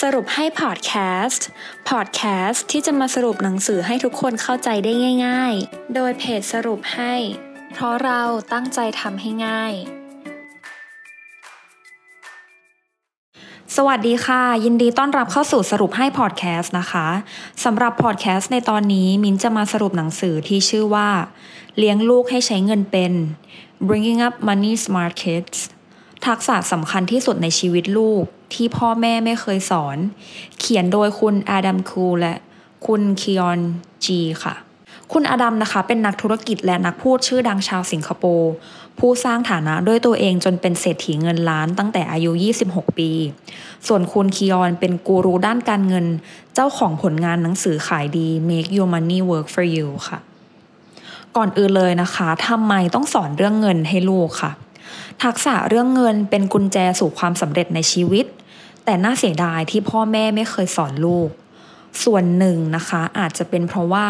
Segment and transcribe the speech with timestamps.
[0.00, 0.92] สรุปให้พอดแค
[1.24, 1.46] สต์
[1.90, 4.92] พอดแคสต์ที่จะมาสรุปหนังสือให้ทุกคนเข้าใจได้
[5.26, 7.14] ง่าย ๆ โดยเพจสรุปให้
[7.72, 8.22] เพราะเรา
[8.52, 9.72] ตั้งใจทำให้ง่าย
[13.76, 17.06] สวัสดีค่ะ ยินดีต้อนรับเข้าสู่สรุปให้พอดแคสต์นะคะ
[17.64, 21.10] สำหรับพอดแคสต์ในตอนนี้มินจะมาสรุปหนังสือที่ชื่อว่า
[21.78, 23.12] เลี้ยงลูกให้ใช้เงินเป็น
[23.86, 25.58] Bringing Up Money Smart Kids
[26.26, 29.96] ทักษะสำคัญที่สุดในชีวิตลูก ที่พ่อแม่ไม่เคยสอน
[30.58, 32.34] เขียนโดยคุณอาดัมคูและ
[32.86, 33.60] คุณคิออน
[34.04, 34.54] จีค่ะ
[35.12, 38.52] คุณอาดัมนะคะ เป็นนักธุรกิจและนักพูดชื่อดังชาวสิงคโปร์
[38.98, 42.30] ผู้สร้างฐานะด้วยตัวเองจนเป็นเศรษฐีเงินล้านตั้งแต่อายุ
[42.64, 43.10] 26 ปี
[43.86, 46.06] ส่วนคุณคิออนเป็นกูรูด้านการเงิน
[46.54, 50.18] เจ้าของผลงานหนังสือขายดี Make Your Money Work for You ค่ะ
[51.36, 54.52] ก่อนอื่นเลยนะคะทำไมต้องสอนเรื่องเงินให้ลูกค่ะ
[55.22, 58.26] ทักษะเรื่องเงินเป็นกุญแจสู่ความสำเร็จในชีวิต
[58.86, 61.30] แต่น่าเสียดายที่พ่อแม่ไม่เคยสอนลูก
[62.04, 64.06] ส่วนหนึ่งนะคะ อาจจะเป็นเพราะว่า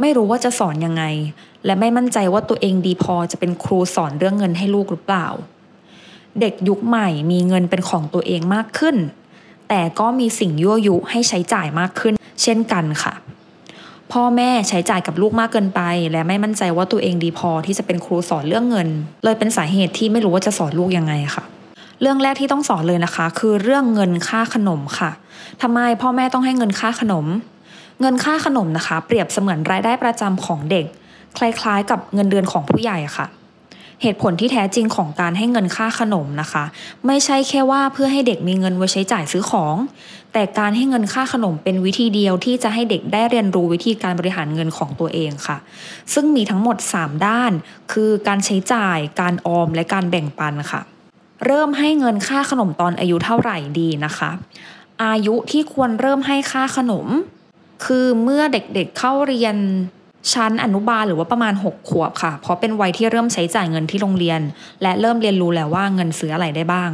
[0.00, 1.04] ไม่รู้ว่าจะสอนยังไง
[1.66, 5.28] และไม่มั่นใจว่าตัวเองดีพอจะเป็นครูสอนเรื่องเงินให้ลูกหรือเปล่า
[6.40, 8.96] เด็กยุคใหม่มีเงินเป็นของตัวเองมากขึ้น
[9.68, 13.14] แต่ก็มีสิ่งยั่วยุให้ใช้จ่ายมากขึ้น เช่นกันค่ะ
[14.12, 15.80] พ่อแม่ใช้จ่ายกับลูกมากเกินไป
[16.12, 18.88] และไม่มั่นใจว่าตัวเองดีพอที่จะเป็นครูสอนเรื่องเงิน
[19.24, 21.44] เลยเป็นสาเหตุที่ไม่รู้ว่าจะสอนลูกยังไงค่ะ
[22.00, 25.10] เรื่องแรกที่ต้องสอนเลยนะคะ คือเรื่องเงินค่าขนมค่ะ
[25.62, 27.26] ทำไมพ่อแม่ต้องให้เงินค่าขนม
[28.00, 30.86] เงินค่าขนมนะคะ เปรียบเสมือนรายได้ประจำของเด็ก
[31.36, 33.26] คล้ายๆ กับเงินเดือนของผู้ใหญ่ค่ะ
[34.02, 36.64] เหตุผลที่แท้จริงของการให้เงินค่าขนมนะคะ
[37.06, 39.76] ไม่ใช่แค่ว่าเพื่อให้เด็กมีเงินไว้ใช้จ่ายซื้อของ
[40.32, 45.56] แต่การให้เงินค่าขนมเป็นวิธีเดียวที่จะให้เด็กได้เรียนรู้วิธีการบริหารเงินของตัวเองค่ะ
[46.14, 47.52] ซึ่งมีทั้งหมด 3 ด้าน
[47.92, 50.82] คือการใช้จ่าย การออม และการแบ่งปันค่ะ
[51.46, 54.30] เริ่มให้เงินค่าขนมตอนอายุเท่าไหร่ดีนะคะ
[55.04, 57.06] อายุที่ควรเริ่มให้ค่าขนม
[57.84, 59.56] คือเมื่อเด็กๆเเข้าเรียน
[60.32, 64.40] ชั้นอนุบาลหรือว่าประมาณ 6 ขวบค่ะ เพราะเป็นวัยที่เริ่มใช้จ่ายเงินที่โรงเรียน
[64.82, 66.90] และเริ่มเรียนรู้แล้วว่าเงินซื้ออะไรได้บ้าง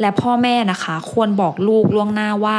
[0.00, 2.58] และพ่อแม่นะคะ ควรบอกลูกล่วงหน้าว่า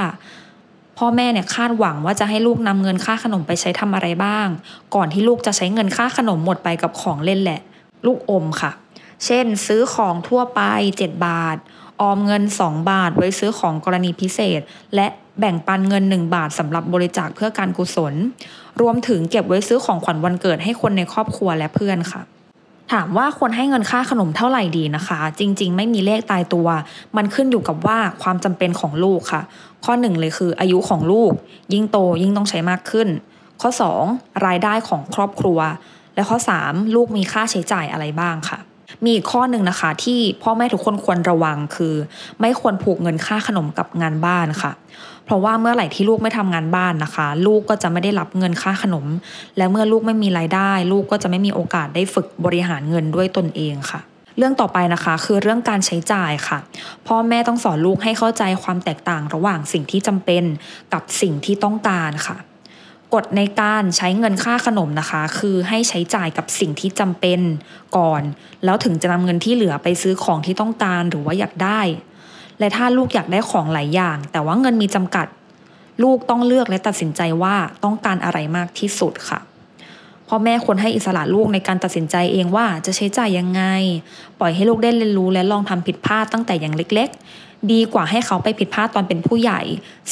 [0.98, 4.48] พ่อแม่เนี่ยคาดหวังว่าจะให้ลูกนำเงินค่าขนมไปใช้ทำอะไรบ้าง
[4.96, 7.60] ก่อนที่ลูกจะใช้เงินค่าขนมหมดไปกับของเล่นแหละ
[8.06, 8.72] ลูกอมค่ะ
[9.26, 10.62] เช่น ซื้อของทั่วไป
[11.00, 11.58] 7 บาท
[12.02, 14.62] ออมเงิน 2 บาท ไว้ซื้อของกรณีพิเศษ
[14.96, 15.08] และ
[15.40, 18.14] แบ่งปันเงิน 1 บาทสำหรับบริจาคเพื่อการกุศล
[18.82, 22.22] รวมถึงเก็บไว้ซื้อของขวัญวันเกิดให้คนในครอบครัวและเพื่อนค่ะ
[22.94, 26.68] ถามว่าควรให้เงินค่าขนมเท่าไหร่ดีนะคะ จริง ๆ ไม่มีเลขตายตัว
[27.18, 29.42] มันขึ้นอยู่กับว่าความจำเป็นของลูกค่ะ
[29.86, 31.32] ข้อหนึ่งเลยคือ อายุของลูก
[31.74, 33.08] ยิ่งโตยิ่งต้องใช้มากขึ้น
[33.62, 33.70] ข้อ
[34.10, 35.60] 2 รายได้ของครอบครัว
[36.16, 38.60] และข้อ 3 ลูกมีค่าใช้จ่ายอะไรบ้างค่ะ
[39.04, 41.94] มีอีกข้อหนึ่งนะคะ ที่พ่อแม่ทุกคนควรระวังคือ
[42.42, 44.72] ไม่ควรผูกเงินค่าขนมกับงานบ้านค่ะ
[45.26, 49.06] เพราะว่าเมื่อไหร่ที่ลูกไม่ทำงานบ้านนะคะ ลูกก็จะไม่ได้รับเงินค่าขนม
[49.58, 54.02] และเมื่อลูกไม่มีรายได้ ลูกก็จะไม่มีโอกาสได้ฝึกบริหารเงินด้วยตนเองค่ะ
[54.38, 56.58] เรื่องต่อไปนะคะคือเรื่องการใช้จ่ายค่ะ
[57.08, 60.44] พ่อแม่ต้องสอนลูกให้เข้าใจความแตกต่างระหว่างสิ่งที่จำเป็น
[60.94, 62.38] กับสิ่งที่ต้องการค่ะ
[63.14, 67.40] กฎในการใช้เงินค่าขนมนะคะ คือให้ใช้จ่ายกับสิ่งที่จำเป็น
[67.98, 68.22] ก่อน
[68.66, 71.82] แล้วถึงจะนำเงินที่เหลือไปซื้อของที่ต้องการหรือว่าอยากได้
[72.60, 75.28] และถ้าลูกอยากได้ของหลายอย่าง แต่ว่าเงินมีจำกัด
[76.04, 79.40] ลูกต้องเลือกและตัดสินใจว่าต้องการอะไรมากที่สุดค่ะ
[80.28, 83.64] พ่อแม่ควรให้อิสระลูกในการตัดสินใจเองว่าจะใช้จ่ายยังไง
[84.40, 89.62] ปล่อยให้ลูกได้เรียนรู้และลองทำผิดพลาดตั้งแต่อย่างเล็ก ๆ ดีกว่าให้เขาไปผิดพลาดตอนเป็นผู้ใหญ่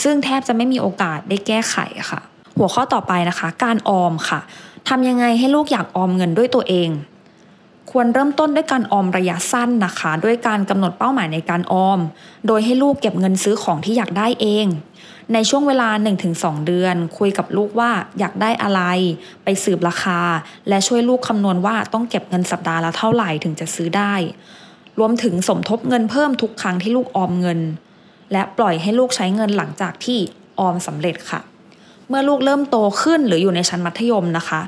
[0.01, 1.77] ซึ่งแทบจะไม่มีโอกาสได้แก้ไข
[2.12, 2.22] ค่ะ
[2.58, 4.40] หัวข้อต่อไปนะคะ การออมค่ะ
[4.90, 6.90] ทำยังไงให้ลูกอยากออมเงินด้วยตัวเอง
[7.92, 12.00] ควรเริ่มต้นด้วยการออมระยะสั้นนะคะ ด้วยการกำหนดเป้าหมายในการออม
[12.48, 14.68] โดยให้ลูกเก็บเงินซื้อของที่อยากได้เอง
[15.34, 15.90] ในช่วงเวลา
[16.28, 18.82] 1-2 เดือน คุยกับลูกว่าอยากได้อะไร
[19.44, 20.20] ไปสืบราคา
[20.70, 24.14] และช่วยลูกคำนวณว่าต้องเก็บเงินสัปดาห์ละเท่าไหร่ถึงจะซื้อได้
[25.00, 27.60] รวมถึงสมทบเงินเพิ่มทุกครั้งที่ลูกออมเงิน
[28.31, 30.19] และปล่อยให้ลูกใช้เงินหลังจากที่
[30.60, 31.42] ออมสำเร็จค่ะ
[32.10, 34.62] เมื่อลูกเริ่มโตขึ้นหรืออยู่ในชั้นมัธยมนะคะ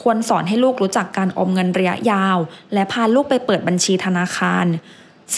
[0.00, 2.38] ควรสอนให้ลูกรู้จักการออมเงินระยะยาว
[2.74, 4.66] และพาลูกไปเปิดบัญชีธนาคาร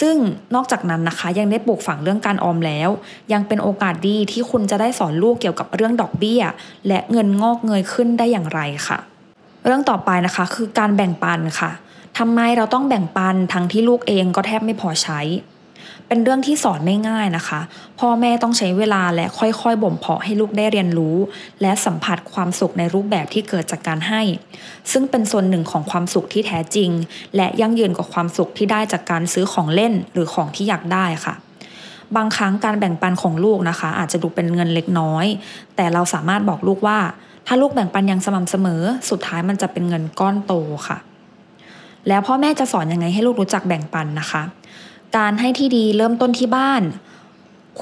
[0.00, 0.16] ซึ่ง
[0.54, 2.88] นอกจากนั้นนะคะยังได้ปลูกฝังเรื่องการออมแล้ว
[3.32, 6.42] ยังเป็นโอกาสดีที่คุณจะได้สอนลูกเกี่ยวกับเรื่องดอกเบี้ย
[6.88, 8.98] และเงินงอกเงยขึ้นได้อย่างไรค่ะ
[9.64, 11.70] เรื่องต่อไปนะคะคือการแบ่งปันค่ะ
[12.18, 15.20] ทำไมเราต้องแบ่งปันทั้งที่ลูกเองก็แทบไม่พอใช้
[16.08, 17.60] เป็นเรื่องที่สอนไม่ง่ายนะคะ
[18.00, 21.16] พ่อแม่ต้องใช้เวลาและค่อยๆ บ่มเพาะให้ลูกได้เรียนรู้
[21.62, 24.22] และสัมผัสความสุขในรูปแบบที่เกิดจากการให้
[24.92, 26.90] ซึ่งเป็นส่วนหนึ่งของความสุขที่แท้จริง
[27.36, 31.34] และยั่งยืนกว่าความสุขที่ได้จากการซื้อของเล่นหรือของที่อยากได้ค่ะ
[32.16, 35.26] บางครั้งการแบ่งปันของลูกนะคะ อาจจะดูเป็นเงินเล็กน้อย
[35.76, 36.98] แต่เราสามารถบอกลูกว่า
[37.46, 40.52] ถ้าลูกแบ่งปันอย่างสม่ำเสมอ สุดท้ายมันจะเป็นเงินก้อนโต
[40.88, 40.98] ค่ะ
[42.08, 44.42] แล้วพ่อแม่จะสอนยังไงให้ลูกรู้จักแบ่งปันนะคะ
[45.16, 46.82] การให้ที่ดีเริ่มต้นที่บ้าน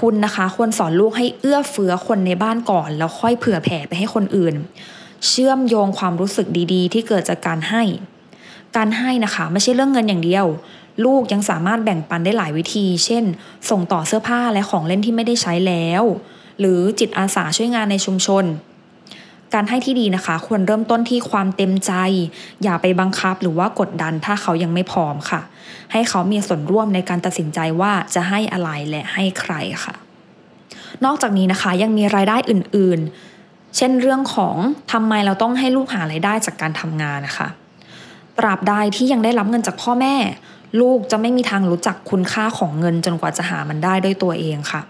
[0.00, 4.54] คุณนะคะควรสอนลูกให้เอื้อเฟื้อคนในบ้านก่อน แล้วค่อยเผื่อแผ่ไปให้คนอื่น
[5.28, 7.82] เชื่อมโยงความรู้สึกดีๆ ที่เกิดจากการให้
[8.76, 10.46] การให้นะคะไม่ใช่เรื่องเงินอย่างเดียว
[11.04, 13.24] ลูกยังสามารถแบ่งปันได้หลายวิธี เช่น
[13.70, 16.02] ส่งต่อเสื้อผ้าและของเล่นที่ไม่ได้ใช้แล้ว
[16.60, 18.44] หรือจิตอาสาช่วยงานในชุมชน
[19.54, 21.92] การให้ที่ดีนะคะ ควรเริ่มต้นที่ความเต็มใจ
[22.62, 25.40] อย่าไปบังคับหรือว่ากดดันถ้าเขายังไม่พร้อมค่ะ
[25.92, 29.54] ให้เขามีส่วนร่วมในการตัดสินใจว่าจะให้อะไรและให้ใคร
[29.84, 29.94] ค่ะ
[31.04, 34.56] นอกจากนี้นะคะยังมีรายได้อื่นๆ เช่นเรื่องของ
[34.92, 37.48] ทำไมเราต้องให้ลูกหารายได้จากการทำงานนะคะ
[38.38, 40.14] ตราบใดที่ยังได้รับเงินจากพ่อแม่
[40.80, 44.82] ลูกจะไม่มีทางรู้จักคุณค่าของเงินจนกว่าจะหามันได้ด้วยตัวเองค่ะ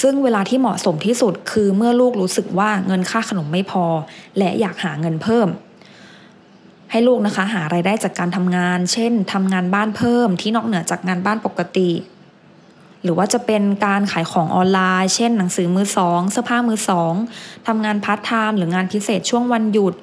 [0.00, 3.84] ซึ่งเวลาที่เหมาะสมที่สุดคือเมื่อลูกรู้สึกว่าเงินค่าขนมไม่พอ
[4.38, 5.48] และอยากหาเงินเพิ่ม
[6.90, 11.90] ให้ลูกนะคะหารายได้จากการทำงาน เช่นทำงานบ้านเพิ่มที่นอกเหนือจากงานบ้านปกติ
[13.02, 17.14] หรือว่าจะเป็นการขายของออนไลน์ เช่น หนังสือมือสองเสื้อผ้ามือสอง
[17.66, 19.94] ทำงานพาร์ทไทม์หรืองานพิเศษช่วงวันหยุด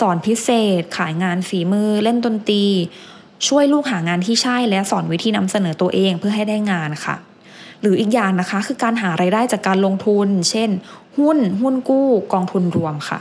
[0.00, 0.48] สอนพิเศ
[0.80, 2.64] ษ ขายงานฝีมือ เล่นดนตรี
[3.48, 7.16] ช่วยลูกหางานที่ใช่และสอนวิธีนำเสนอตัวเองเพื่อให้ได้งานค่ะ
[7.84, 10.70] หรืออีกอย่างนะคะคือการหารายได้จากการลงทุน เช่น
[11.18, 13.18] หุ้น หุ้นกู้ กองทุนรวมค่ะ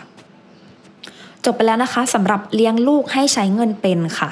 [1.45, 4.29] จบไปแล้วนะคะสำหรับเลี้ยงลูกให้ใช้เงินเป็นค่ะ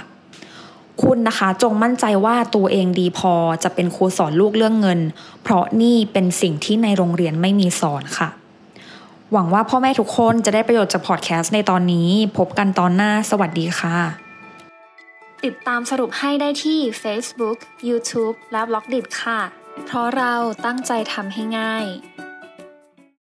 [1.04, 3.34] คุณนะคะจงมั่นใจว่าตัวเองดีพอ
[3.64, 5.00] จะเป็นครูสอนลูกเรื่องเงิน
[5.44, 8.30] เพราะนี่เป็นสิ่งที่ในโรงเรียนไม่มีสอนค่ะ
[9.32, 13.98] หวังว่าพ่อแม่ทุกคนจะได้ประโยชน์จากพอดแคสต์ในตอนนี้ พบกันตอนหน้าสวัสดีค่ะ
[15.46, 17.58] ติดตามสรุปให้ได้ที่ Facebook,
[17.90, 20.34] YouTube และ b ล็อกดิค่ะ เพราะเรา
[20.66, 21.86] ตั้งใจทำให้ง่าย